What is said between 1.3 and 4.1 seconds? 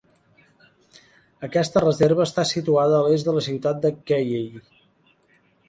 Aquesta reserva està situada a l'est de la ciutat de